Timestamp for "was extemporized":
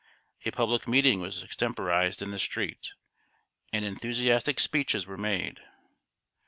1.19-2.23